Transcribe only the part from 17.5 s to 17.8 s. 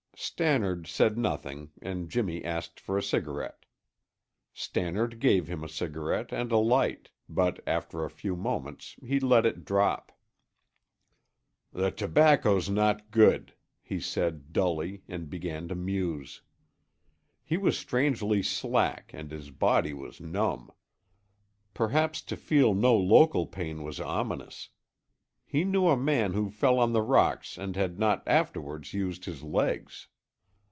was